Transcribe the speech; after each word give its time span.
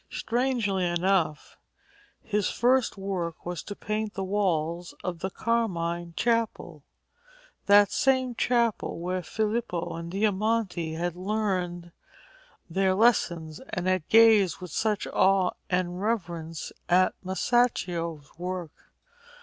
Strangely 0.09 0.83
enough, 0.87 1.57
his 2.23 2.49
first 2.49 2.97
work 2.97 3.45
was 3.45 3.61
to 3.61 3.75
paint 3.75 4.15
the 4.15 4.23
walls 4.23 4.95
of 5.03 5.19
the 5.19 5.29
Carmille 5.29 6.11
Chapel 6.15 6.83
that 7.67 7.91
same 7.91 8.33
chapel 8.33 8.99
where 8.99 9.21
Filippo 9.21 9.93
and 9.95 10.09
Diamante 10.11 10.93
had 10.93 11.15
learned 11.15 11.91
their 12.67 12.95
lessons, 12.95 13.59
and 13.69 13.85
had 13.85 14.09
gazed 14.09 14.57
with 14.59 14.71
such 14.71 15.05
awe 15.05 15.51
and 15.69 16.01
reverence 16.01 16.71
on 16.89 17.11
Masaccio's 17.23 18.27
work. 18.39 18.71